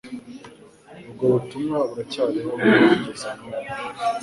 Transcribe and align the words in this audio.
ubwo 1.09 1.25
butumwa 1.33 1.77
buracyariho 1.89 2.51
kugeza 2.89 3.29
n'ubu. 3.35 3.59